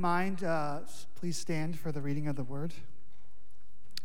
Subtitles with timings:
[0.00, 0.80] mind, uh,
[1.14, 2.72] please stand for the reading of the word.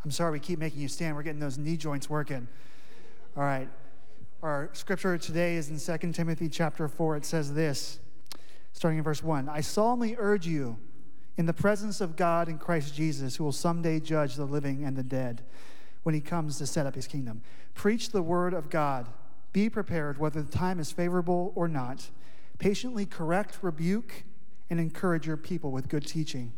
[0.04, 1.16] I'm sorry we keep making you stand.
[1.16, 2.48] We're getting those knee joints working.
[3.36, 3.68] All right.
[4.42, 7.18] Our scripture today is in 2 Timothy chapter 4.
[7.18, 8.00] It says this,
[8.74, 10.78] starting in verse 1 I solemnly urge you,
[11.38, 14.96] in the presence of God and Christ Jesus, who will someday judge the living and
[14.96, 15.44] the dead
[16.04, 17.42] when he comes to set up his kingdom.
[17.76, 19.08] Preach the word of God.
[19.54, 22.10] Be prepared, whether the time is favorable or not.
[22.58, 24.24] Patiently correct, rebuke,
[24.70, 26.54] and encourage your people with good teaching.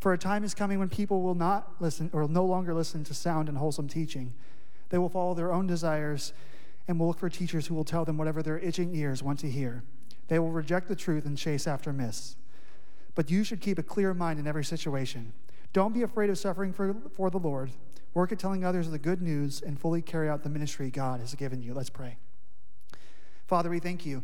[0.00, 3.14] For a time is coming when people will not listen or no longer listen to
[3.14, 4.34] sound and wholesome teaching.
[4.90, 6.32] They will follow their own desires
[6.86, 9.50] and will look for teachers who will tell them whatever their itching ears want to
[9.50, 9.82] hear.
[10.28, 12.36] They will reject the truth and chase after myths.
[13.14, 15.32] But you should keep a clear mind in every situation.
[15.72, 17.70] Don't be afraid of suffering for, for the Lord.
[18.14, 21.34] Work at telling others the good news and fully carry out the ministry God has
[21.34, 21.74] given you.
[21.74, 22.16] Let's pray.
[23.46, 24.22] Father, we thank you.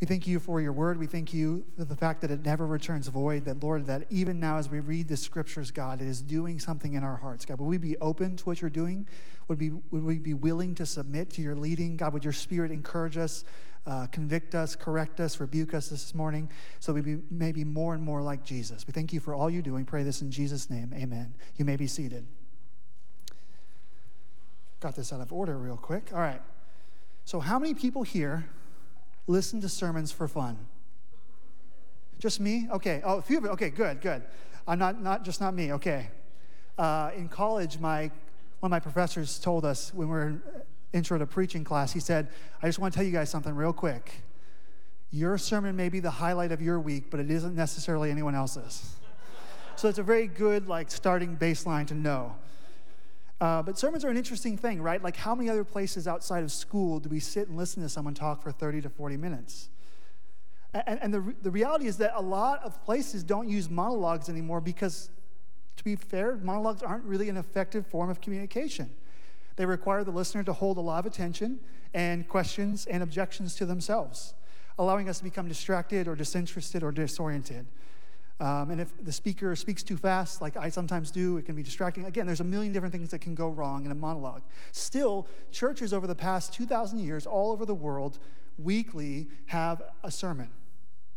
[0.00, 0.98] We thank you for your word.
[0.98, 3.46] We thank you for the fact that it never returns void.
[3.46, 6.92] That, Lord, that even now as we read the scriptures, God, it is doing something
[6.92, 7.46] in our hearts.
[7.46, 9.08] God, would we be open to what you're doing?
[9.48, 11.96] Would, be, would we be willing to submit to your leading?
[11.96, 13.44] God, would your spirit encourage us,
[13.86, 18.02] uh, convict us, correct us, rebuke us this morning so we may be more and
[18.02, 18.86] more like Jesus?
[18.86, 19.72] We thank you for all you do.
[19.72, 20.92] We pray this in Jesus' name.
[20.94, 21.32] Amen.
[21.56, 22.26] You may be seated.
[24.80, 26.10] Got this out of order real quick.
[26.12, 26.42] All right.
[27.24, 28.46] So, how many people here
[29.26, 30.58] listen to sermons for fun?
[32.18, 32.68] Just me?
[32.72, 33.02] Okay.
[33.04, 33.48] Oh, a few of it.
[33.48, 34.22] Okay, good, good.
[34.66, 35.72] I'm not, not just not me.
[35.72, 36.08] Okay.
[36.78, 38.10] Uh, in college, my
[38.60, 40.42] one of my professors told us when we were in
[40.92, 42.28] intro to preaching class, he said,
[42.62, 44.22] I just want to tell you guys something real quick.
[45.10, 48.96] Your sermon may be the highlight of your week, but it isn't necessarily anyone else's.
[49.76, 52.34] so it's a very good like starting baseline to know.
[53.40, 55.02] Uh, but sermons are an interesting thing, right?
[55.02, 58.14] Like, how many other places outside of school do we sit and listen to someone
[58.14, 59.68] talk for 30 to 40 minutes?
[60.72, 64.60] And, and the, the reality is that a lot of places don't use monologues anymore
[64.60, 65.10] because,
[65.76, 68.90] to be fair, monologues aren't really an effective form of communication.
[69.56, 71.60] They require the listener to hold a lot of attention
[71.94, 74.34] and questions and objections to themselves,
[74.78, 77.66] allowing us to become distracted or disinterested or disoriented.
[78.38, 81.62] Um, and if the speaker speaks too fast, like I sometimes do, it can be
[81.62, 82.04] distracting.
[82.04, 84.42] Again, there's a million different things that can go wrong in a monologue.
[84.72, 88.18] Still, churches over the past 2,000 years, all over the world,
[88.58, 90.50] weekly have a sermon.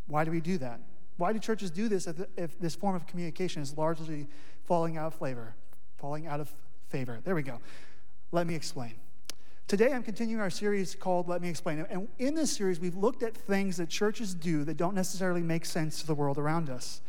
[0.08, 0.80] Why do we do that?
[1.18, 4.26] Why do churches do this if, if this form of communication is largely
[4.66, 5.56] falling out of flavor,
[5.98, 6.54] falling out of
[6.88, 7.20] favor?
[7.24, 7.60] There we go.
[8.32, 8.94] Let me explain.
[9.68, 11.86] Today, I'm continuing our series called Let Me Explain.
[11.92, 15.66] And in this series, we've looked at things that churches do that don't necessarily make
[15.66, 17.02] sense to the world around us.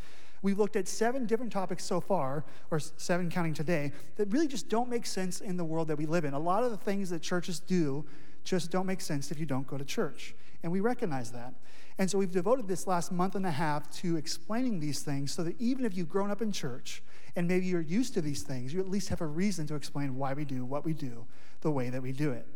[0.43, 4.69] We've looked at seven different topics so far, or seven counting today, that really just
[4.69, 6.33] don't make sense in the world that we live in.
[6.33, 8.05] A lot of the things that churches do
[8.43, 10.34] just don't make sense if you don't go to church.
[10.62, 11.55] And we recognize that.
[11.99, 15.43] And so we've devoted this last month and a half to explaining these things so
[15.43, 17.03] that even if you've grown up in church
[17.37, 20.17] and maybe you're used to these things, you at least have a reason to explain
[20.17, 21.27] why we do what we do
[21.61, 22.47] the way that we do it.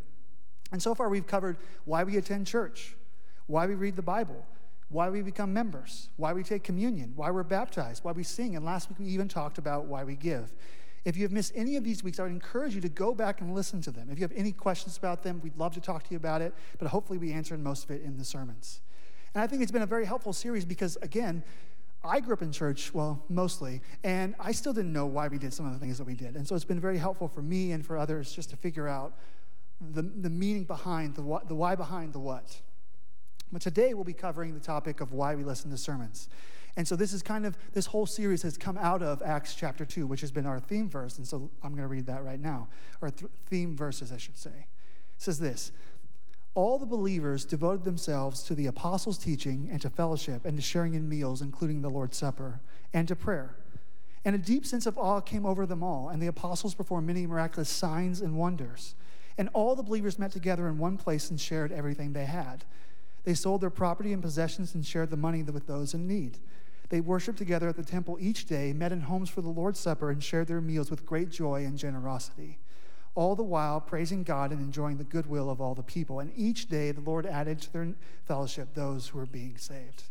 [0.71, 2.95] And so far, we've covered why we attend church,
[3.45, 4.45] why we read the Bible,
[4.89, 8.63] why we become members, why we take communion, why we're baptized, why we sing, and
[8.63, 10.53] last week we even talked about why we give.
[11.05, 13.41] If you have missed any of these weeks, I would encourage you to go back
[13.41, 14.09] and listen to them.
[14.09, 16.53] If you have any questions about them, we'd love to talk to you about it,
[16.79, 18.81] but hopefully we answered most of it in the sermons.
[19.33, 21.43] And I think it's been a very helpful series because, again,
[22.03, 25.53] I grew up in church, well, mostly, and I still didn't know why we did
[25.53, 26.35] some of the things that we did.
[26.35, 29.17] And so it's been very helpful for me and for others just to figure out
[29.81, 32.61] the, the meaning behind the, the why behind the what.
[33.51, 36.29] But today we'll be covering the topic of why we listen to sermons.
[36.77, 39.85] And so this is kind of, this whole series has come out of Acts chapter
[39.85, 41.17] 2, which has been our theme verse.
[41.17, 42.67] And so I'm going to read that right now,
[43.01, 44.49] or th- theme verses, I should say.
[44.49, 45.71] It says this
[46.55, 50.93] all the believers devoted themselves to the apostles' teaching and to fellowship and to sharing
[50.93, 52.61] in meals, including the Lord's Supper,
[52.93, 53.57] and to prayer.
[54.23, 57.27] And a deep sense of awe came over them all, and the apostles performed many
[57.27, 58.95] miraculous signs and wonders.
[59.37, 62.63] And all the believers met together in one place and shared everything they had.
[63.25, 66.37] They sold their property and possessions and shared the money with those in need.
[66.89, 70.09] They worshiped together at the temple each day, met in homes for the Lord's Supper,
[70.09, 72.59] and shared their meals with great joy and generosity
[73.15, 76.19] all the while praising God and enjoying the goodwill of all the people.
[76.19, 77.93] And each day the Lord added to their
[78.25, 80.03] fellowship those who were being saved.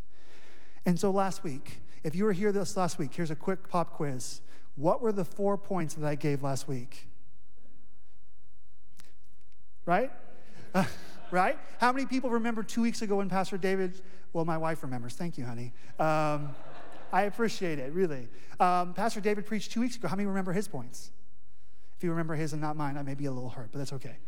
[0.87, 3.93] And so last week, if you were here this last week, here's a quick pop
[3.93, 4.41] quiz.
[4.77, 7.07] What were the four points that I gave last week?
[9.87, 10.11] Right?
[11.35, 11.59] Right?
[11.81, 14.01] How many people remember two weeks ago when Pastor David,
[14.33, 15.15] well, my wife remembers.
[15.15, 15.73] Thank you, honey.
[15.99, 16.55] Um,
[17.13, 18.29] I appreciate it, really.
[18.61, 20.07] Um, Pastor David preached two weeks ago.
[20.07, 21.11] How many remember his points?
[21.97, 23.93] If you remember his and not mine, I may be a little hurt, but that's
[23.95, 24.19] okay.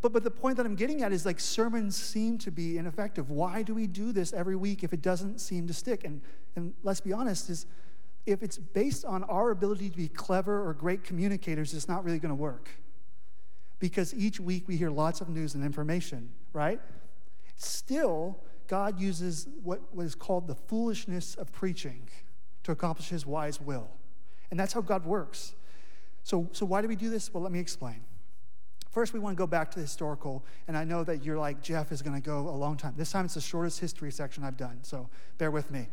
[0.00, 3.28] But, but the point that I'm getting at is like sermons seem to be ineffective.
[3.28, 6.02] Why do we do this every week if it doesn't seem to stick?
[6.02, 6.22] And,
[6.56, 7.66] and let's be honest, is
[8.24, 12.18] if it's based on our ability to be clever or great communicators, it's not really
[12.18, 12.70] going to work.
[13.82, 16.80] Because each week we hear lots of news and information, right?
[17.56, 18.38] Still,
[18.68, 19.80] God uses what,
[20.20, 22.08] called the foolishness of preaching
[22.62, 23.88] to accomplish his wise will.
[24.52, 25.54] And that's how God works.
[26.22, 27.34] So, so why do we do this?
[27.34, 28.04] Well, let me explain.
[28.92, 31.60] First, we want to go back to the historical, and I know that you're like,
[31.60, 32.94] Jeff is going to go a long time.
[32.96, 35.08] This time it's the shortest history section I've done, so
[35.38, 35.88] bear with me.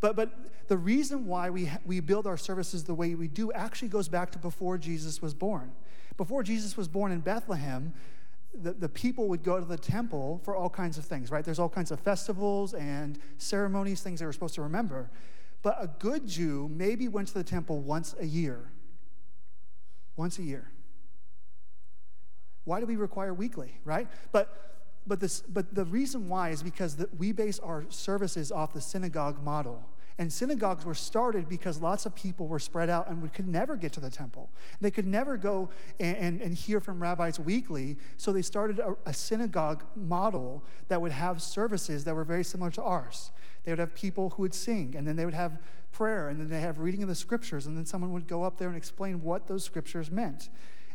[0.00, 3.88] But, but the reason why we, we build our services the way we do actually
[3.88, 5.72] goes back to before Jesus was born.
[6.16, 7.92] Before Jesus was born in Bethlehem,
[8.54, 11.44] the, the people would go to the temple for all kinds of things, right?
[11.44, 15.10] There's all kinds of festivals and ceremonies, things they were supposed to remember.
[15.62, 18.70] But a good Jew maybe went to the temple once a year.
[20.16, 20.70] Once a year.
[22.64, 24.08] Why do we require weekly, right?
[24.32, 28.72] But but, this, but the reason why is because the, we base our services off
[28.72, 29.82] the synagogue model.
[30.18, 33.74] And synagogues were started because lots of people were spread out and we could never
[33.74, 34.50] get to the temple.
[34.78, 37.96] They could never go and, and, and hear from rabbis weekly.
[38.18, 42.70] So they started a, a synagogue model that would have services that were very similar
[42.72, 43.30] to ours.
[43.64, 45.58] They would have people who would sing, and then they would have
[45.92, 48.58] prayer, and then they have reading of the scriptures, and then someone would go up
[48.58, 50.50] there and explain what those scriptures meant.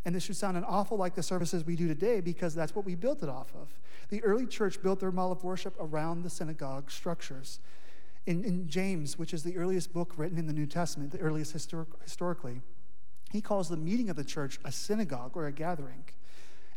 [0.06, 2.86] And this should sound an awful like the services we do today because that's what
[2.86, 3.70] we built it off of.
[4.10, 7.60] The early church built their model of worship around the synagogue structures
[8.26, 11.52] in, in James, which is the earliest book written in the New Testament, the earliest
[11.52, 12.62] historic, historically,
[13.32, 16.06] he calls the meeting of the church a synagogue or a gathering.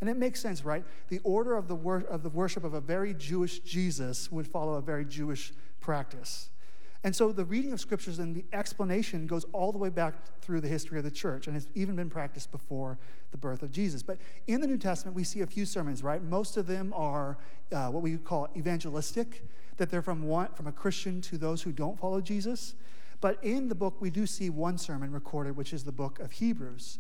[0.01, 0.85] And it makes sense, right?
[1.09, 4.75] The order of the, wor- of the worship of a very Jewish Jesus would follow
[4.75, 6.51] a very Jewish practice.
[7.05, 10.61] And so the reading of scriptures and the explanation goes all the way back through
[10.61, 12.99] the history of the church and has even been practiced before
[13.31, 14.03] the birth of Jesus.
[14.03, 14.19] But
[14.49, 16.23] in the New Testament, we see a few sermons, right?
[16.23, 17.39] Most of them are
[17.71, 19.45] uh, what we call evangelistic
[19.77, 22.75] that they're from, one, from a Christian to those who don't follow Jesus.
[23.21, 26.33] But in the book, we do see one sermon recorded, which is the book of
[26.33, 26.99] Hebrews.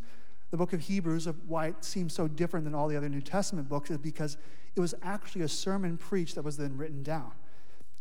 [0.51, 3.21] The book of Hebrews, of why it seems so different than all the other New
[3.21, 4.37] Testament books, is because
[4.77, 7.33] it was actually a sermon preached that was then written down.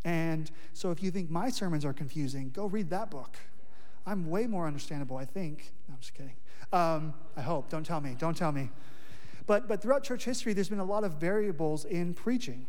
[0.08, 3.36] And so if you think my sermons are confusing, go read that book.
[4.06, 5.70] I'm way more understandable, I think.
[5.86, 6.36] No, I'm just kidding.
[6.72, 7.68] Um, I hope.
[7.68, 8.16] Don't tell me.
[8.18, 8.70] Don't tell me.
[9.46, 12.66] But, but throughout church history, there's been a lot of variables in preaching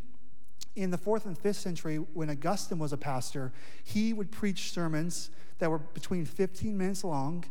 [0.76, 3.52] in the fourth and fifth century, when Augustine was a pastor,
[3.84, 7.44] he would preach sermons that were between 15 minutes long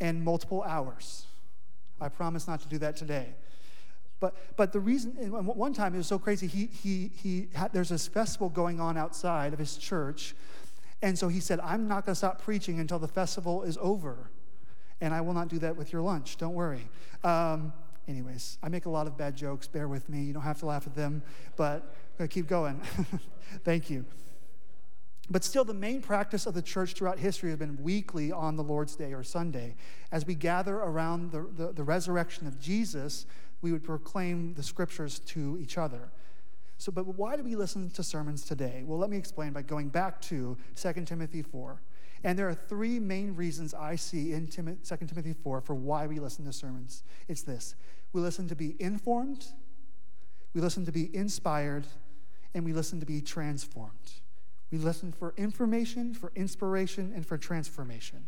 [0.00, 1.26] and multiple hours.
[2.00, 3.34] I promise not to do that today.
[4.20, 7.88] But, but the reason, one time it was so crazy, he, he, he had, there's
[7.88, 10.34] this festival going on outside of his church.
[11.02, 14.30] And so he said, I'm not going to stop preaching until the festival is over.
[15.00, 16.86] And I will not do that with your lunch, don't worry.
[17.24, 17.72] Um,
[18.06, 19.66] anyways, I make a lot of bad jokes.
[19.66, 20.22] Bear with me.
[20.22, 21.22] You don't have to laugh at them.
[21.56, 21.94] But
[22.28, 22.80] keep going.
[23.64, 24.04] Thank you.
[25.30, 28.64] But still, the main practice of the church throughout history has been weekly on the
[28.64, 29.76] Lord's Day or Sunday.
[30.10, 33.26] As we gather around the, the, the resurrection of Jesus,
[33.62, 36.10] we would proclaim the scriptures to each other.
[36.78, 38.82] So, but why do we listen to sermons today?
[38.86, 41.80] Well, let me explain by going back to 2 Timothy 4.
[42.24, 46.18] And there are three main reasons I see in 2 Timothy 4 for why we
[46.18, 47.02] listen to sermons.
[47.28, 47.74] It's this
[48.12, 49.46] we listen to be informed,
[50.54, 51.86] we listen to be inspired,
[52.54, 54.12] and we listen to be transformed.
[54.70, 58.26] We listen for information, for inspiration, and for transformation.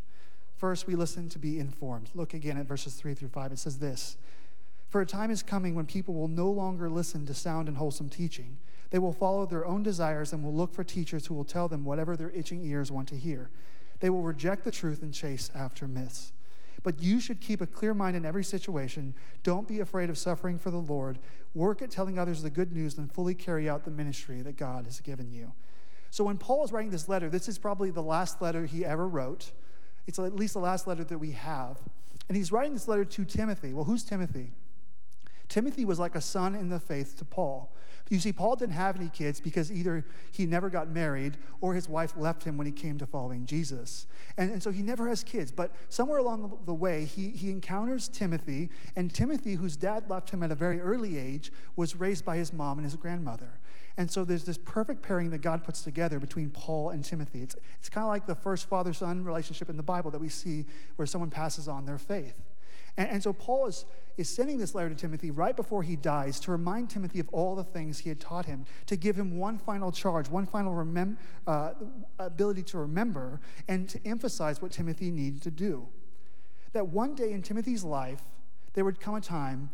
[0.56, 2.10] First, we listen to be informed.
[2.14, 3.52] Look again at verses 3 through 5.
[3.52, 4.16] It says this
[4.92, 8.10] For a time is coming when people will no longer listen to sound and wholesome
[8.10, 8.58] teaching.
[8.90, 11.82] They will follow their own desires and will look for teachers who will tell them
[11.82, 13.48] whatever their itching ears want to hear.
[14.00, 16.32] They will reject the truth and chase after myths.
[16.82, 19.14] But you should keep a clear mind in every situation.
[19.42, 21.18] Don't be afraid of suffering for the Lord.
[21.54, 24.84] Work at telling others the good news and fully carry out the ministry that God
[24.84, 25.52] has given you.
[26.10, 29.08] So when Paul is writing this letter, this is probably the last letter he ever
[29.08, 29.52] wrote.
[30.06, 31.78] It's at least the last letter that we have.
[32.28, 33.72] And he's writing this letter to Timothy.
[33.72, 34.52] Well, who's Timothy?
[35.52, 37.70] Timothy was like a son in the faith to Paul.
[38.08, 41.90] You see, Paul didn't have any kids because either he never got married or his
[41.90, 44.06] wife left him when he came to following Jesus.
[44.38, 45.52] And, and so he never has kids.
[45.52, 50.42] But somewhere along the way, he, he encounters Timothy, and Timothy, whose dad left him
[50.42, 53.60] at a very early age, was raised by his mom and his grandmother.
[53.98, 57.42] And so there's this perfect pairing that God puts together between Paul and Timothy.
[57.42, 60.30] It's, it's kind of like the first father son relationship in the Bible that we
[60.30, 60.64] see
[60.96, 62.40] where someone passes on their faith.
[62.96, 63.84] And, and so Paul is,
[64.16, 67.54] is sending this letter to Timothy right before he dies to remind Timothy of all
[67.54, 71.16] the things he had taught him, to give him one final charge, one final remem-
[71.46, 71.72] uh,
[72.18, 75.88] ability to remember, and to emphasize what Timothy needed to do.
[76.72, 78.22] That one day in Timothy's life,
[78.74, 79.70] there would come a time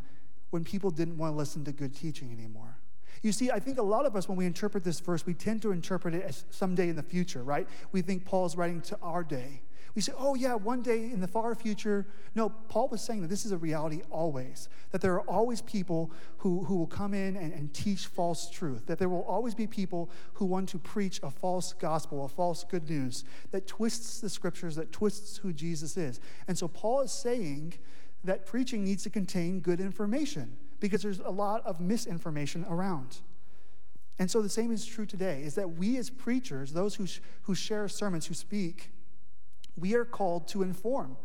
[0.51, 2.79] when people didn't want to listen to good teaching anymore.
[3.23, 5.63] You see, I think a lot of us, when we interpret this verse, we tend
[5.63, 7.69] to interpret it as someday in the future, right?
[7.91, 9.63] We think Paul's writing to our day.
[9.99, 12.07] We say, oh, yeah, one day in the far future.
[12.37, 16.13] No, Paul was saying that this is a reality always, that there are always people
[16.37, 19.67] who, who will come in and, and teach false truth, that there will always be
[19.67, 24.31] people who want to preach a false gospel, a false good news that twists the
[24.31, 26.21] scriptures, that twists who Jesus is.
[26.47, 27.75] And so Paul is saying
[28.23, 33.17] that preaching needs to contain good information because there's a lot of misinformation around.
[34.21, 37.19] And so the same is true today is that we as preachers, those who, sh-
[37.43, 38.93] who share sermons, who speak,
[39.79, 41.17] we are called to inform,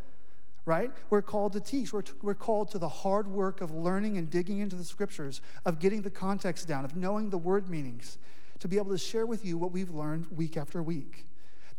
[0.66, 0.92] right?
[1.10, 1.94] We're called to teach.
[1.94, 5.42] We're, t- we're called to the hard work of learning and digging into the scriptures,
[5.66, 8.18] of getting the context down, of knowing the word meanings,
[8.60, 11.26] to be able to share with you what we've learned week after week.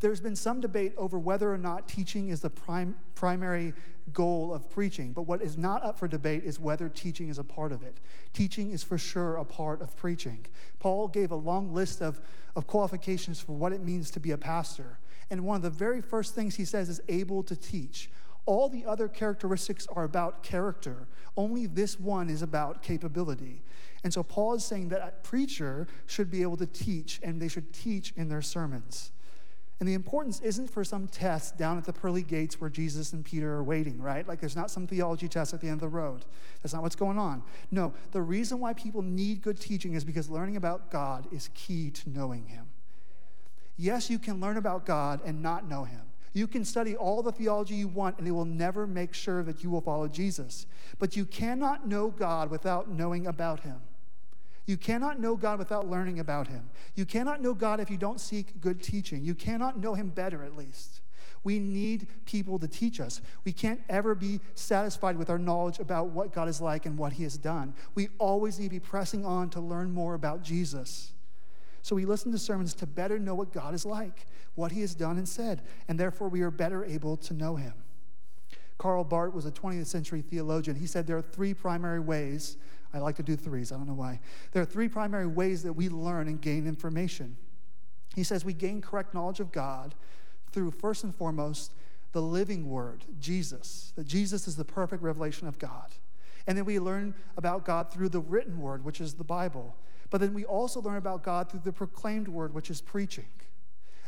[0.00, 3.72] There's been some debate over whether or not teaching is the prime, primary
[4.12, 7.44] goal of preaching, but what is not up for debate is whether teaching is a
[7.44, 7.96] part of it.
[8.32, 10.44] Teaching is for sure a part of preaching.
[10.78, 12.20] Paul gave a long list of,
[12.54, 14.98] of qualifications for what it means to be a pastor.
[15.30, 18.10] And one of the very first things he says is able to teach.
[18.46, 21.08] All the other characteristics are about character.
[21.36, 23.62] Only this one is about capability.
[24.02, 27.48] And so Paul is saying that a preacher should be able to teach, and they
[27.48, 29.12] should teach in their sermons.
[29.80, 33.24] And the importance isn't for some test down at the pearly gates where Jesus and
[33.24, 34.26] Peter are waiting, right?
[34.26, 36.24] Like there's not some theology test at the end of the road.
[36.62, 37.42] That's not what's going on.
[37.70, 41.90] No, the reason why people need good teaching is because learning about God is key
[41.90, 42.66] to knowing Him.
[43.76, 46.02] Yes, you can learn about God and not know Him.
[46.32, 49.62] You can study all the theology you want, and it will never make sure that
[49.62, 50.66] you will follow Jesus.
[50.98, 53.80] But you cannot know God without knowing about Him.
[54.66, 56.70] You cannot know God without learning about Him.
[56.96, 59.22] You cannot know God if you don't seek good teaching.
[59.24, 61.00] You cannot know Him better, at least.
[61.44, 63.20] We need people to teach us.
[63.44, 67.12] We can't ever be satisfied with our knowledge about what God is like and what
[67.12, 67.74] He has done.
[67.94, 71.12] We always need to be pressing on to learn more about Jesus.
[71.84, 74.94] So we listen to sermons to better know what God is like, what He has
[74.94, 77.74] done and said, and therefore we are better able to know Him.
[78.78, 80.76] Karl Barth was a 20th century theologian.
[80.76, 82.56] He said there are three primary ways
[82.94, 83.70] I like to do threes.
[83.70, 84.20] I don't know why.
[84.52, 87.36] There are three primary ways that we learn and gain information.
[88.16, 89.94] He says we gain correct knowledge of God
[90.52, 91.74] through, first and foremost,
[92.12, 95.92] the living word, Jesus, that Jesus is the perfect revelation of God.
[96.46, 99.76] And then we learn about God through the written word, which is the Bible.
[100.14, 103.26] But then we also learn about God through the proclaimed word, which is preaching.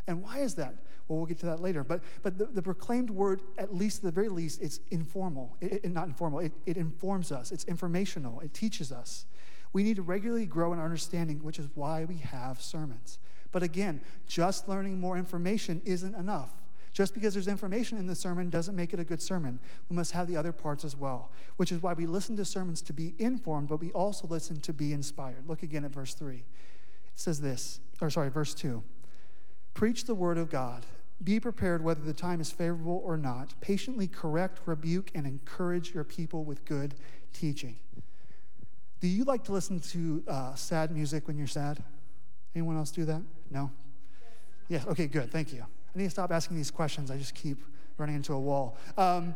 [0.06, 0.76] And why is that?
[1.08, 1.82] Well, we'll get to that later.
[1.82, 5.56] But, but the, the proclaimed word, at least at the very least, it's informal.
[5.60, 9.25] It, it, not informal, it, it informs us, it's informational, it teaches us.
[9.72, 13.18] We need to regularly grow in our understanding, which is why we have sermons.
[13.50, 16.52] But again, just learning more information isn't enough.
[16.97, 19.61] Just because there's information in the sermon doesn't make it a good sermon.
[19.91, 22.81] We must have the other parts as well, which is why we listen to sermons
[22.81, 25.47] to be informed, but we also listen to be inspired.
[25.47, 26.37] Look again at verse 3.
[26.37, 26.45] It
[27.15, 28.83] says this, or sorry, verse 2.
[29.75, 30.87] Preach the word of God.
[31.23, 33.53] Be prepared whether the time is favorable or not.
[33.61, 36.95] Patiently correct, rebuke, and encourage your people with good
[37.35, 37.76] teaching.
[39.00, 41.85] Do you like to listen to uh, sad music when you're sad?
[42.55, 43.21] Anyone else do that?
[43.50, 43.71] No?
[44.71, 45.67] Yes, okay, good, thank you.
[45.97, 47.11] I need to stop asking these questions.
[47.11, 47.57] I just keep
[47.97, 48.76] running into a wall.
[48.99, 49.35] Um,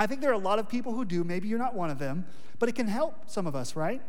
[0.00, 1.22] I think there are a lot of people who do.
[1.22, 2.26] Maybe you're not one of them,
[2.58, 4.02] but it can help some of us, right?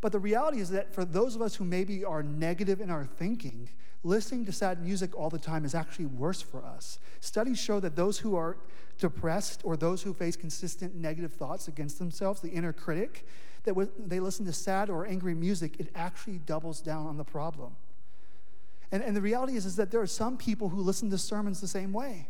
[0.00, 3.04] But the reality is that for those of us who maybe are negative in our
[3.04, 3.68] thinking,
[4.02, 6.98] listening to sad music all the time is actually worse for us.
[7.20, 8.56] Studies show that those who are
[8.98, 13.24] depressed or those who face consistent negative thoughts against themselves, the inner critic,
[13.62, 17.24] that when they listen to sad or angry music, it actually doubles down on the
[17.24, 17.76] problem.
[18.92, 21.60] And, and the reality is, is that there are some people who listen to sermons
[21.60, 22.28] the same way.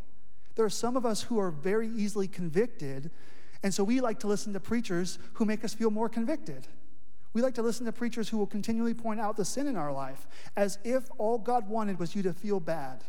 [0.54, 3.10] There are some of us who are very easily convicted,
[3.62, 6.66] and so we like to listen to preachers who make us feel more convicted.
[7.32, 9.92] We like to listen to preachers who will continually point out the sin in our
[9.92, 13.02] life as if all God wanted was you to feel bad.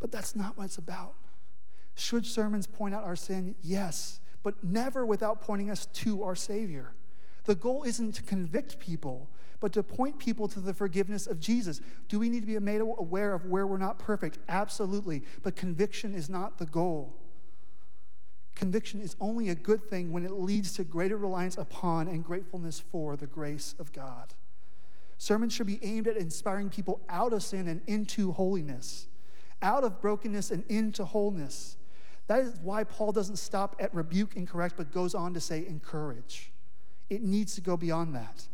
[0.00, 1.14] But that's not what it's about.
[1.94, 3.54] Should sermons point out our sin?
[3.60, 6.94] Yes, but never without pointing us to our Savior.
[7.44, 9.28] The goal isn't to convict people,
[9.62, 11.80] but to point people to the forgiveness of Jesus.
[12.08, 14.40] Do we need to be made aware of where we're not perfect?
[14.48, 15.22] Absolutely.
[15.44, 17.14] But conviction is not the goal.
[18.56, 22.80] Conviction is only a good thing when it leads to greater reliance upon and gratefulness
[22.80, 24.34] for the grace of God.
[25.16, 29.06] Sermons should be aimed at inspiring people out of sin and into holiness,
[29.62, 31.76] out of brokenness and into wholeness.
[32.26, 35.64] That is why Paul doesn't stop at rebuke and correct, but goes on to say
[35.68, 36.50] encourage.
[37.08, 38.48] It needs to go beyond that.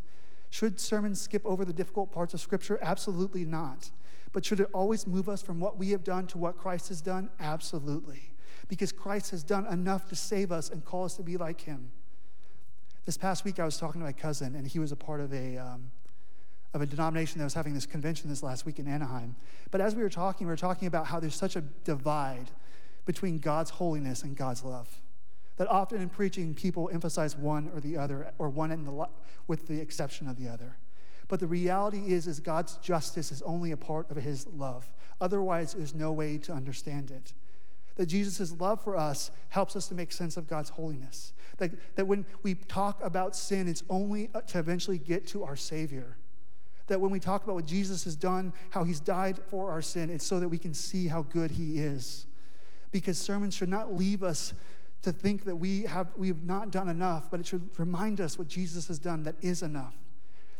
[0.50, 2.78] Should sermons skip over the difficult parts of Scripture?
[2.80, 3.90] Absolutely not.
[4.32, 7.00] But should it always move us from what we have done to what Christ has
[7.00, 7.30] done?
[7.40, 8.30] Absolutely.
[8.68, 11.90] because Christ has done enough to save us and call us to be like him.
[13.06, 15.32] This past week, I was talking to my cousin, and he was a part of
[15.32, 15.90] a, um,
[16.74, 19.34] of a denomination that was having this convention this last week in Anaheim.
[19.70, 22.50] But as we were talking, we were talking about how there's such a divide
[23.06, 25.00] between God's holiness and God's love.
[25.58, 29.08] That often in preaching, people emphasize one or the other, or one in the,
[29.46, 30.76] with the exception of the other.
[31.28, 34.90] But the reality is, is God's justice is only a part of his love.
[35.20, 37.34] Otherwise, there's no way to understand it.
[37.96, 41.32] That Jesus' love for us helps us to make sense of God's holiness.
[41.58, 46.16] That, that when we talk about sin, it's only to eventually get to our Savior.
[46.86, 50.08] That when we talk about what Jesus has done, how he's died for our sin,
[50.08, 52.26] it's so that we can see how good he is.
[52.92, 54.54] Because sermons should not leave us
[55.02, 58.48] to think that we have we've not done enough, but it should remind us what
[58.48, 59.94] Jesus has done that is enough.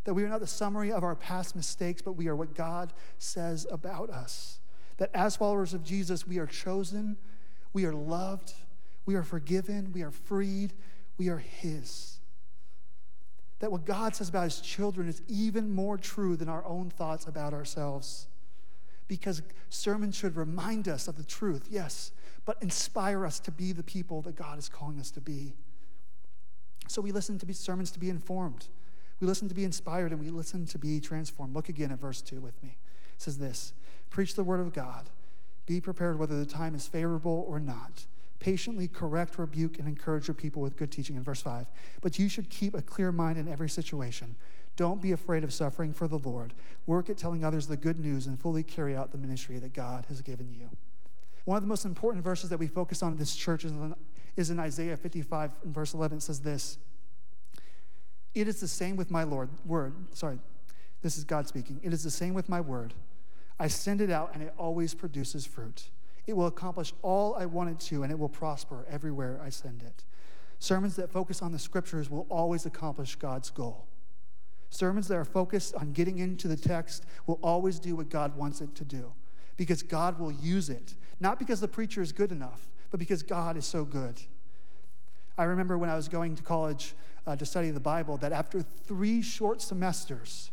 [0.04, 2.92] That we are not the summary of our past mistakes, but we are what God
[3.18, 4.60] says about us.
[4.98, 7.16] That as followers of Jesus, we are chosen,
[7.72, 8.54] we are loved,
[9.06, 10.72] we are forgiven, we are freed,
[11.18, 12.18] we are His.
[13.58, 17.26] That what God says about His children is even more true than our own thoughts
[17.26, 18.28] about ourselves.
[19.08, 22.12] Because sermons should remind us of the truth, yes,
[22.48, 25.52] but inspire us to be the people that God is calling us to be.
[26.86, 28.68] So we listen to sermons to be informed.
[29.20, 31.54] We listen to be inspired and we listen to be transformed.
[31.54, 32.78] Look again at verse 2 with me.
[33.14, 33.74] It says this
[34.08, 35.10] Preach the word of God.
[35.66, 38.06] Be prepared whether the time is favorable or not.
[38.38, 41.16] Patiently correct, rebuke, and encourage your people with good teaching.
[41.16, 41.66] In verse 5.
[42.00, 44.36] But you should keep a clear mind in every situation.
[44.74, 46.54] Don't be afraid of suffering for the Lord.
[46.86, 50.06] Work at telling others the good news and fully carry out the ministry that God
[50.08, 50.70] has given you.
[51.48, 53.94] One of the most important verses that we focus on in this church is in,
[54.36, 56.18] is in Isaiah 55, and verse 11.
[56.18, 56.76] It says this
[58.34, 59.94] It is the same with my Lord, word.
[60.12, 60.40] Sorry,
[61.00, 61.80] this is God speaking.
[61.82, 62.92] It is the same with my word.
[63.58, 65.84] I send it out, and it always produces fruit.
[66.26, 69.82] It will accomplish all I want it to, and it will prosper everywhere I send
[69.82, 70.04] it.
[70.58, 73.86] Sermons that focus on the scriptures will always accomplish God's goal.
[74.68, 78.60] Sermons that are focused on getting into the text will always do what God wants
[78.60, 79.14] it to do
[79.58, 80.94] because God will use it.
[81.20, 84.20] Not because the preacher is good enough, but because God is so good.
[85.36, 86.94] I remember when I was going to college
[87.26, 90.50] uh, to study the Bible that after three short semesters,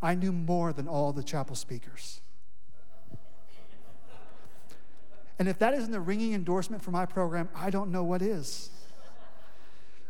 [0.00, 2.20] I knew more than all the chapel speakers.
[5.38, 8.70] And if that isn't a ringing endorsement for my program, I don't know what is.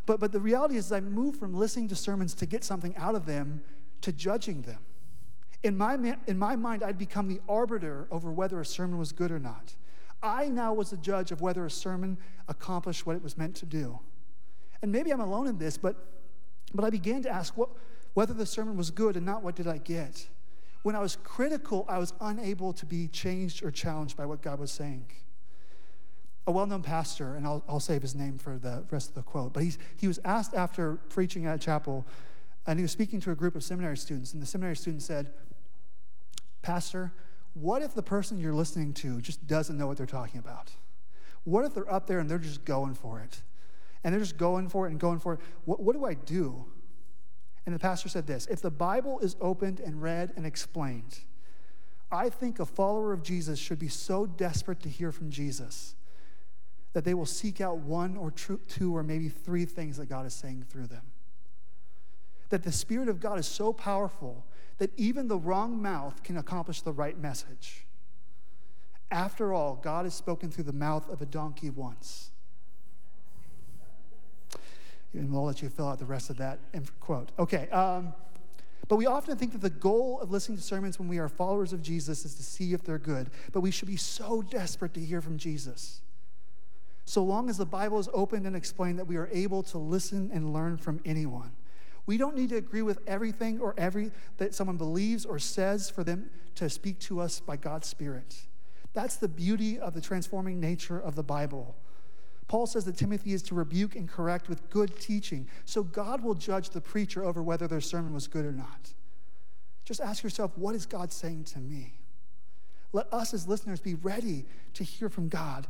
[0.07, 3.15] But, but the reality is, I moved from listening to sermons to get something out
[3.15, 3.63] of them
[4.01, 4.79] to judging them.
[5.63, 9.31] In my, in my mind, I'd become the arbiter over whether a sermon was good
[9.31, 9.75] or not.
[10.23, 13.67] I now was the judge of whether a sermon accomplished what it was meant to
[13.67, 14.01] do.
[14.83, 15.97] And maybe I'm alone in this, but,
[16.75, 17.71] but I began to ask what,
[18.15, 20.29] whether the sermon was good and not what did I get.
[20.83, 24.59] When I was critical, I was unable to be changed or challenged by what God
[24.61, 25.07] was saying.
[26.47, 29.23] A well known pastor, and I'll, I'll save his name for the rest of the
[29.23, 32.07] quote, but he's, he was asked after preaching at a chapel,
[32.67, 35.31] and he was speaking to a group of seminary students, and the seminary student said,
[36.63, 37.13] Pastor,
[37.61, 40.71] what if the person you're listening to just doesn't know what they're talking about?
[41.45, 43.43] What if they're up there and they're just going for it?
[44.05, 45.41] And they're just going for it and going for it.
[45.65, 46.67] What, what do I do?
[47.67, 51.19] And the pastor said this If the Bible is opened and read and explained,
[52.11, 55.95] I think a follower of Jesus should be so desperate to hear from Jesus
[56.95, 60.35] that they will seek out one or two or maybe three things that God is
[60.35, 61.03] saying through them.
[62.51, 64.45] That the Spirit of God is so powerful
[64.79, 67.85] that even the wrong mouth can accomplish the right message.
[69.11, 72.31] After all, God has spoken through the mouth of a donkey once.
[75.13, 76.59] And we'll let you fill out the rest of that
[77.01, 77.33] quote.
[77.39, 77.69] Okay.
[77.71, 78.13] Um,
[78.89, 81.73] but we often think that the goal of listening to sermons when we are followers
[81.73, 83.31] of Jesus is to see if they're good.
[83.53, 86.01] But we should be so desperate to hear from Jesus.
[87.05, 90.31] So long as the Bible is opened and explained that we are able to listen
[90.33, 91.53] and learn from anyone.
[92.09, 96.03] We don't need to agree with everything or every that someone believes or says for
[96.03, 98.35] them to speak to us by God's Spirit.
[98.95, 101.77] That's the beauty of the transforming nature of the Bible.
[102.47, 105.49] Paul says that Timothy is to rebuke and correct with good teaching.
[105.67, 108.95] So God will judge the preacher over whether their sermon was good or not.
[109.85, 111.93] Just ask yourself, what is God saying to me?
[112.95, 115.67] Let us as listeners be ready to hear from God.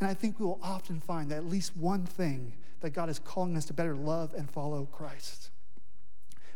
[0.00, 3.18] And I think we will often find that at least one thing that God is
[3.18, 5.50] calling us to better love and follow Christ.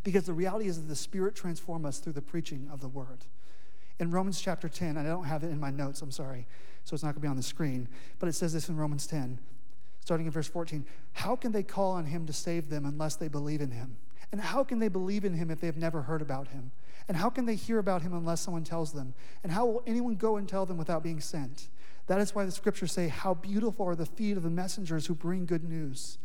[0.05, 3.25] Because the reality is that the Spirit transforms us through the preaching of the Word.
[3.99, 6.47] In Romans chapter 10, I don't have it in my notes, I'm sorry,
[6.85, 9.07] so it's not going to be on the screen, but it says this in Romans
[9.07, 9.39] 10,
[10.01, 13.29] starting in verse 14 How can they call on Him to save them unless they
[13.29, 13.97] believe in Him?
[14.31, 16.71] And how can they believe in Him if they have never heard about Him?
[17.09, 19.15] And how can they hear about Him unless someone tells them?
[19.43, 21.69] And how will anyone go and tell them without being sent?
[22.09, 25.15] That is why the scriptures say, How beautiful are the feet of the messengers who
[25.15, 26.19] bring good news.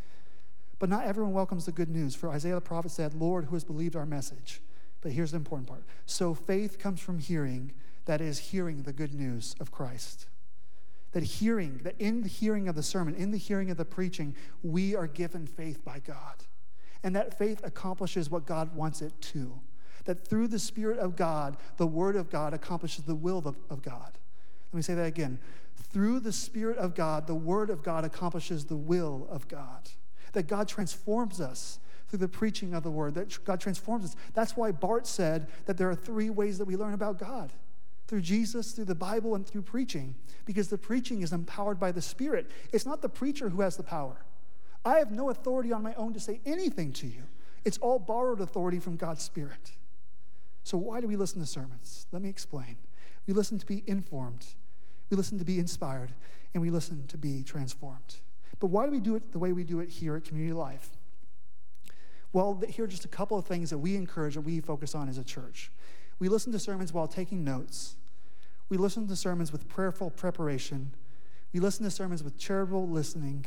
[0.80, 2.16] But not everyone welcomes the good news.
[2.16, 4.62] For Isaiah the prophet said, Lord, who has believed our message?
[5.02, 5.84] But here's the important part.
[6.06, 7.74] So faith comes from hearing,
[8.06, 10.28] that is, hearing the good news of Christ.
[11.12, 14.36] That hearing, that in the hearing of the sermon, in the hearing of the preaching,
[14.64, 16.46] we are given faith by God.
[17.04, 19.60] And that faith accomplishes what God wants it to.
[20.06, 23.82] That through the Spirit of God, the Word of God accomplishes the will of, of
[23.82, 24.18] God.
[24.74, 25.38] Let me say that again.
[25.92, 29.90] Through the Spirit of God, the Word of God accomplishes the will of God.
[30.32, 34.16] That God transforms us through the preaching of the Word, that God transforms us.
[34.34, 37.54] That's why Barth said that there are three ways that we learn about God
[38.08, 42.02] through Jesus, through the Bible, and through preaching, because the preaching is empowered by the
[42.02, 42.50] Spirit.
[42.72, 44.26] It's not the preacher who has the power.
[44.84, 47.24] I have no authority on my own to say anything to you.
[47.64, 49.72] It's all borrowed authority from God's Spirit.
[50.64, 52.08] So, why do we listen to sermons?
[52.12, 52.78] Let me explain.
[53.28, 54.46] We listen to be informed,
[55.14, 56.12] we listen to be inspired,
[56.56, 58.16] and we listen to be transformed.
[58.60, 60.90] But why do we do it the way we do it here at Community Life?
[62.32, 65.08] Well, here are just a couple of things that we encourage and we focus on
[65.08, 65.72] as a church.
[66.18, 67.96] We listen to sermons while taking notes.
[68.70, 70.96] We listen to sermons with prayerful preparation.
[71.54, 73.46] We listen to sermons with charitable listening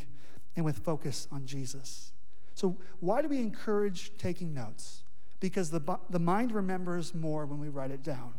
[0.55, 2.12] and with focus on Jesus.
[2.55, 5.02] So, why do we encourage taking notes?
[5.40, 8.35] Because the, the mind remembers more when we write it down.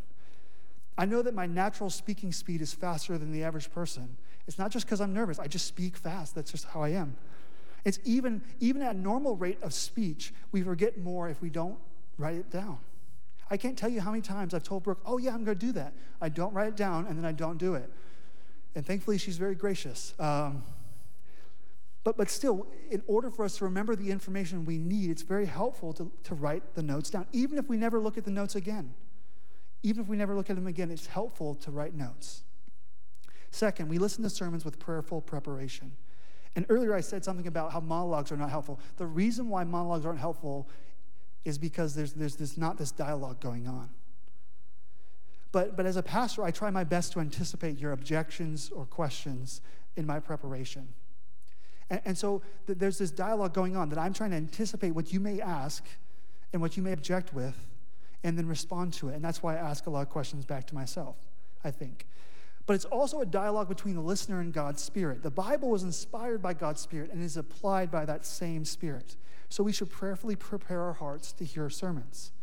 [0.97, 4.17] I know that my natural speaking speed is faster than the average person.
[4.47, 6.35] It's not just because I'm nervous, I just speak fast.
[6.35, 7.15] That's just how I am.
[7.85, 11.77] It's even, even at normal rate of speech, we forget more if we don't
[12.17, 12.79] write it down.
[13.49, 15.65] I can't tell you how many times I've told Brooke, oh, yeah, I'm going to
[15.65, 15.93] do that.
[16.19, 17.89] I don't write it down, and then I don't do it.
[18.75, 20.13] And thankfully, she's very gracious.
[20.19, 20.63] Um,
[22.03, 25.45] but, but still, in order for us to remember the information we need, it's very
[25.45, 28.55] helpful to, to write the notes down, even if we never look at the notes
[28.55, 28.93] again.
[29.83, 32.43] Even if we never look at them again, it's helpful to write notes.
[33.51, 35.91] Second, we listen to sermons with prayerful preparation.
[36.55, 38.79] And earlier I said something about how monologues are not helpful.
[38.97, 40.67] The reason why monologues aren't helpful
[41.45, 43.89] is because there's, there's this, not this dialogue going on.
[45.51, 49.61] But, but as a pastor, I try my best to anticipate your objections or questions
[49.95, 50.89] in my preparation.
[51.89, 55.13] And, and so th- there's this dialogue going on that I'm trying to anticipate what
[55.13, 55.85] you may ask
[56.51, 57.55] and what you may object with
[58.23, 59.15] and then respond to it.
[59.15, 61.15] And that's why I ask a lot of questions back to myself,
[61.63, 62.07] I think.
[62.65, 65.23] But it's also a dialogue between the listener and God's Spirit.
[65.23, 69.15] The Bible was inspired by God's Spirit and is applied by that same Spirit.
[69.49, 72.33] So we should prayerfully prepare our hearts to hear sermons.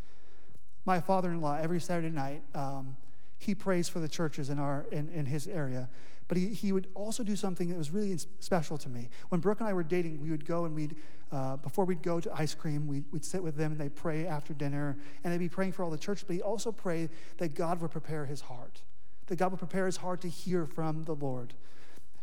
[0.87, 2.97] My father in law, every Saturday night, um,
[3.39, 5.91] he prays for the churches in, our, in, in his area.
[6.29, 9.11] But he, he would also do something that was really special to me.
[9.29, 10.97] When Brooke and I were dating, we would go and we'd,
[11.35, 14.25] uh, before we'd go to ice cream, we'd, we'd sit with them and they'd pray
[14.25, 14.97] after dinner.
[15.23, 17.91] And they'd be praying for all the church, but he also prayed that God would
[17.91, 18.83] prepare his heart,
[19.27, 21.55] that God would prepare his heart to hear from the Lord.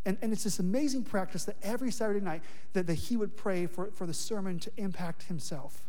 [0.06, 3.65] And, and it's this amazing practice that every Saturday night that, that he would pray
[3.65, 5.84] for, for the sermon to impact himself.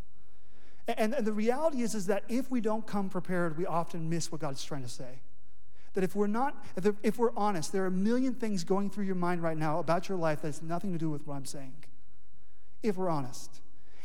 [0.89, 4.33] And, and the reality is, is that if we don't come prepared, we often miss
[4.33, 5.21] what God's trying to say.
[5.95, 9.05] That if we're not, if, if we're honest, there are a million things going through
[9.05, 11.45] your mind right now about your life that has nothing to do with what I'm
[11.45, 11.75] saying.
[12.83, 13.61] If we're honest.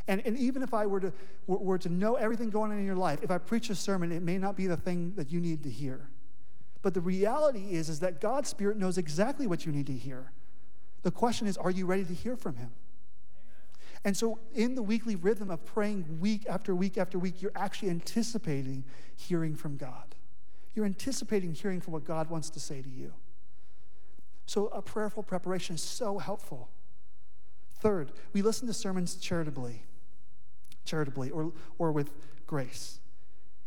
[0.08, 1.14] And, and even if I were to,
[1.48, 4.12] were, were to know everything going on in your life, if I preach a sermon,
[4.12, 6.10] it may not be the thing that you need to hear.
[6.82, 10.32] But the reality is, is that God's Spirit knows exactly what you need to hear.
[11.04, 12.72] The question is, are you ready to hear from Him?
[14.06, 17.90] And so, in the weekly rhythm of praying week after week after week, you're actually
[17.90, 18.86] anticipating
[19.16, 20.16] hearing from God.
[20.76, 23.14] You're anticipating hearing from what God wants to say to you.
[24.46, 26.70] So, a prayerful preparation is so helpful.
[27.88, 29.82] Third, we listen to sermons charitably,
[30.84, 32.12] charitably, or, or with
[32.46, 33.00] grace.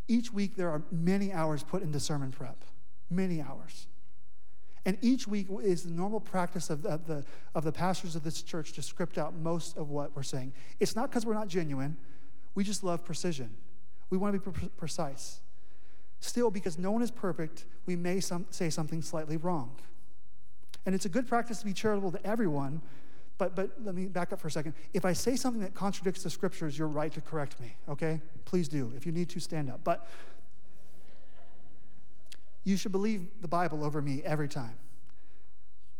[0.09, 2.63] Each week, there are many hours put into sermon prep,
[3.09, 3.87] many hours.
[4.85, 8.23] And each week is the normal practice of the, of the, of the pastors of
[8.23, 10.53] this church to script out most of what we're saying.
[10.81, 11.97] It's not because we're not genuine,
[12.55, 13.49] we just love precision.
[14.11, 15.41] We want to be pre- precise.
[16.19, 19.77] Still, because no one is perfect, we may some, say something slightly wrong.
[20.85, 22.83] And it's a good practice to be charitable to everyone,
[23.41, 24.75] but, but let me back up for a second.
[24.93, 28.21] If I say something that contradicts the scriptures, you're right to correct me, okay?
[28.45, 28.93] Please do.
[28.95, 29.81] If you need to, stand up.
[29.83, 30.07] But
[32.65, 34.77] you should believe the Bible over me every time.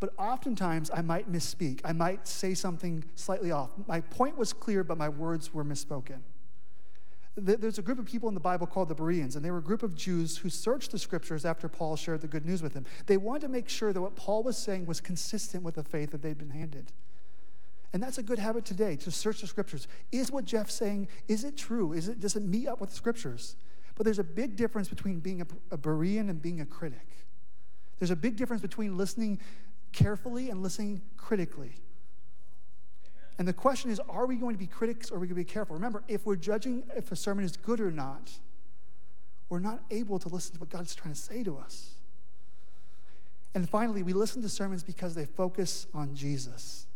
[0.01, 1.81] But oftentimes I might misspeak.
[1.83, 3.71] I might say something slightly off.
[3.87, 6.21] My point was clear, but my words were misspoken.
[7.37, 9.63] There's a group of people in the Bible called the Bereans, and they were a
[9.63, 12.85] group of Jews who searched the scriptures after Paul shared the good news with them.
[13.07, 16.11] They wanted to make sure that what Paul was saying was consistent with the faith
[16.11, 16.93] that they'd been handed.
[17.93, 19.89] And that's a good habit today to search the scriptures.
[20.13, 21.93] Is what Jeff's saying, is it true?
[21.93, 23.57] Is it, does it meet up with the scriptures?
[23.97, 27.07] But there's a big difference between being a, a Berean and being a critic.
[27.99, 29.41] There's a big difference between listening
[29.93, 31.75] carefully and listening critically.
[33.39, 35.47] And the question is are we going to be critics or are we going to
[35.47, 35.75] be careful?
[35.75, 38.31] Remember, if we're judging if a sermon is good or not,
[39.49, 41.95] we're not able to listen to what God's trying to say to us.
[43.55, 46.87] And finally, we listen to sermons because they focus on Jesus.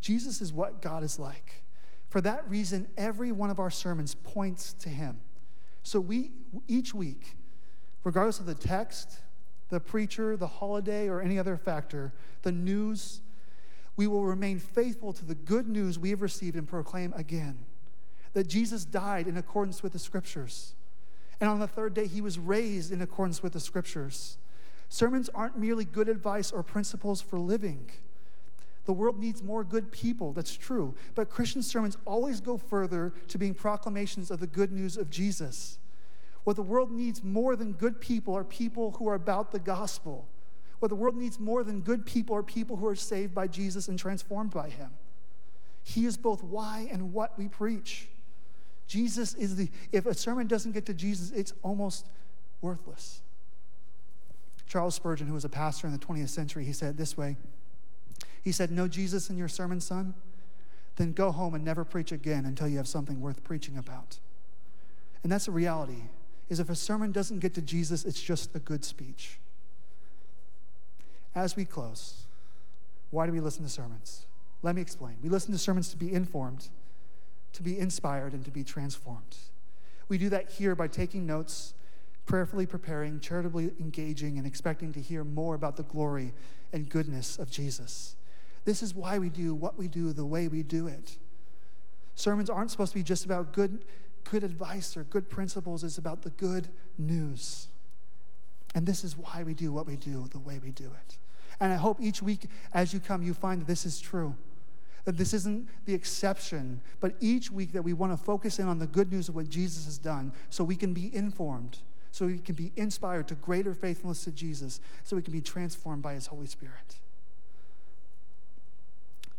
[0.00, 1.62] Jesus is what God is like.
[2.08, 5.20] For that reason, every one of our sermons points to him.
[5.82, 6.32] So we
[6.66, 7.36] each week,
[8.04, 9.20] regardless of the text,
[9.68, 13.20] the preacher, the holiday, or any other factor, the news,
[13.96, 17.64] we will remain faithful to the good news we have received and proclaim again
[18.32, 20.74] that Jesus died in accordance with the scriptures.
[21.40, 24.38] And on the third day, he was raised in accordance with the scriptures.
[24.88, 27.90] Sermons aren't merely good advice or principles for living.
[28.90, 30.96] The world needs more good people, that's true.
[31.14, 35.78] But Christian sermons always go further to being proclamations of the good news of Jesus.
[36.42, 40.26] What the world needs more than good people are people who are about the gospel.
[40.80, 43.86] What the world needs more than good people are people who are saved by Jesus
[43.86, 44.90] and transformed by him.
[45.84, 48.08] He is both why and what we preach.
[48.88, 52.08] Jesus is the, if a sermon doesn't get to Jesus, it's almost
[52.60, 53.22] worthless.
[54.66, 57.36] Charles Spurgeon, who was a pastor in the 20th century, he said this way
[58.42, 60.14] He said, No Jesus in your sermon, son?
[60.96, 64.18] Then go home and never preach again until you have something worth preaching about.
[65.22, 66.02] And that's the reality,
[66.48, 69.38] is if a sermon doesn't get to Jesus, it's just a good speech.
[71.34, 72.26] As we close,
[73.10, 74.26] why do we listen to sermons?
[74.62, 75.16] Let me explain.
[75.22, 76.68] We listen to sermons to be informed,
[77.52, 79.36] to be inspired, and to be transformed.
[80.08, 81.74] We do that here by taking notes
[82.26, 86.32] prayerfully preparing, charitably engaging, and expecting to hear more about the glory
[86.72, 88.16] and goodness of Jesus.
[88.64, 91.16] This is why we do what we do the way we do it.
[92.14, 93.84] Sermons aren't supposed to be just about good,
[94.30, 96.68] good advice or good principles, it's about the good
[96.98, 97.68] news.
[98.74, 101.18] And this is why we do what we do the way we do it.
[101.58, 104.34] And I hope each week as you come, you find that this is true.
[105.04, 108.78] That this isn't the exception, but each week that we want to focus in on
[108.78, 111.78] the good news of what Jesus has done so we can be informed
[112.12, 116.02] so we can be inspired to greater faithfulness to Jesus, so we can be transformed
[116.02, 116.99] by His Holy Spirit.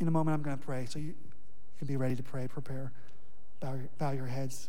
[0.02, 1.14] In a moment, I'm going to pray, so you,
[1.78, 2.48] can be ready to pray.
[2.48, 2.92] Prepare,
[3.60, 4.68] bow your, bow your heads.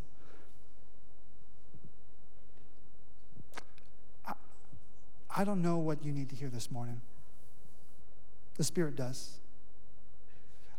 [4.27, 4.35] I,
[5.35, 7.01] I don't know what you need to hear this morning.
[8.59, 9.38] The Spirit does.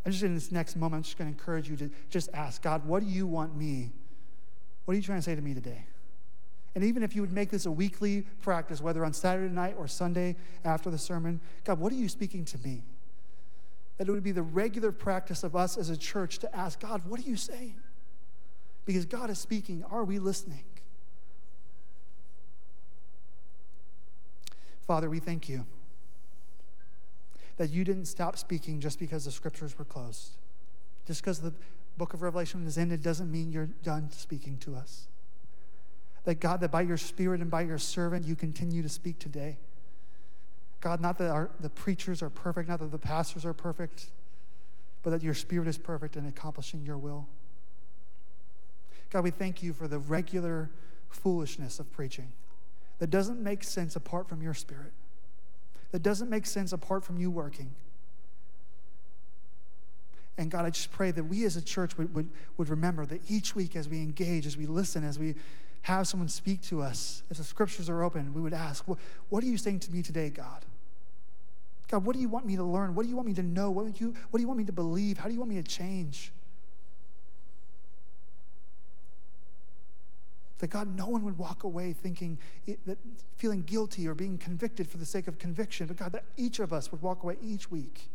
[0.05, 2.61] I'm just in this next moment, I'm just going to encourage you to just ask
[2.61, 3.91] God, what do you want me?
[4.85, 5.87] What are you trying to say to me today?
[6.75, 9.87] And even if you would make this a weekly practice, whether on Saturday night or
[9.87, 12.83] Sunday after the sermon, God, what are you speaking to me?
[13.97, 17.03] That it would be the regular practice of us as a church to ask, God,
[17.07, 17.75] what are you saying?
[18.85, 19.83] Because God is speaking.
[19.89, 20.63] Are we listening?
[24.85, 25.65] Father, we thank you
[27.57, 30.31] that you didn't stop speaking just because the scriptures were closed.
[31.05, 31.53] Just because the
[31.97, 35.07] book of Revelation is ended doesn't mean you're done speaking to us.
[36.25, 39.57] That God, that by your Spirit and by your servant, you continue to speak today.
[40.83, 44.07] God, not that our, the preachers are perfect, not that the pastors are perfect,
[45.01, 47.25] but that your Spirit is perfect in accomplishing your will.
[49.09, 50.69] God, we thank you for the regular
[51.07, 52.33] foolishness of preaching
[52.99, 54.91] that doesn't make sense apart from your Spirit,
[55.91, 57.73] that doesn't make sense apart from you working.
[60.37, 63.21] And God, I just pray that we as a church would, would, would remember that
[63.31, 65.35] each week as we engage, as we listen, as we
[65.83, 68.83] have someone speak to us, if the scriptures are open, we would ask,
[69.29, 70.65] What are you saying to me today, God?
[71.89, 72.95] God, what do you want me to learn?
[72.95, 73.69] What do you want me to know?
[73.69, 75.17] What do you, what do you want me to believe?
[75.17, 76.31] How do you want me to change?
[80.59, 82.37] That God, no one would walk away thinking
[82.85, 82.97] that
[83.35, 86.71] feeling guilty or being convicted for the sake of conviction, but God, that each of
[86.71, 88.09] us would walk away each week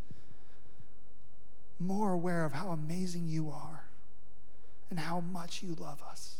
[1.78, 3.84] more aware of how amazing you are
[4.90, 6.36] and how much you love us.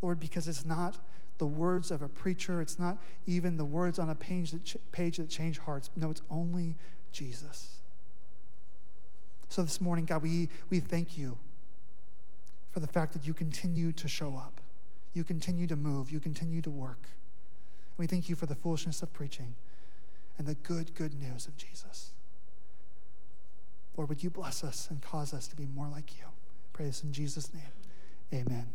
[0.00, 0.96] Lord, because it's not
[1.38, 4.76] the words of a preacher, it's not even the words on a page that, ch-
[4.92, 5.90] page that change hearts.
[5.96, 6.76] No, it's only
[7.12, 7.76] Jesus.
[9.48, 11.38] So this morning, God, we, we thank you
[12.70, 14.60] for the fact that you continue to show up,
[15.14, 17.02] you continue to move, you continue to work.
[17.02, 19.54] And we thank you for the foolishness of preaching
[20.36, 22.10] and the good, good news of Jesus.
[23.96, 26.24] Lord, would you bless us and cause us to be more like you?
[26.78, 27.62] This in Jesus' name.
[28.32, 28.66] Amen.